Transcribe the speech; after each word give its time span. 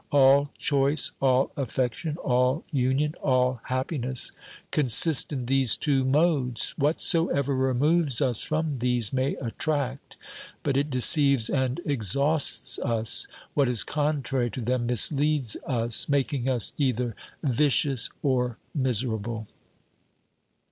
All 0.11 0.49
choice, 0.57 1.11
all 1.21 1.51
affection, 1.55 2.17
all 2.17 2.63
union, 2.71 3.13
all 3.21 3.61
happiness 3.65 4.31
consist 4.71 5.31
in 5.31 5.45
these 5.45 5.77
two 5.77 6.03
modes. 6.03 6.71
Whatsoever 6.71 7.55
removes 7.55 8.19
us 8.19 8.41
from 8.41 8.79
these 8.79 9.13
may 9.13 9.35
attract, 9.35 10.17
but 10.63 10.75
it 10.75 10.89
deceives 10.89 11.51
and 11.51 11.79
exhausts 11.85 12.79
us; 12.79 13.27
what 13.53 13.69
is 13.69 13.83
contrary 13.83 14.49
to 14.49 14.61
them 14.61 14.87
misleads 14.87 15.55
us, 15.67 16.09
making 16.09 16.49
us 16.49 16.73
either 16.79 17.15
vicious 17.43 18.09
or 18.23 18.57
miserable. 18.73 19.45